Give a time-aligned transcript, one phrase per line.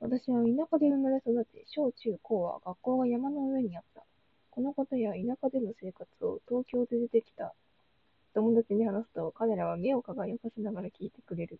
[0.00, 4.02] 私は田舎で生まれ育ち、小・中・高は学校が山の上にあった。
[4.50, 7.54] このことや田舎での生活を東京でできた
[8.34, 11.58] 友達に話すと、彼らは目を輝かせながら聞いてくれる。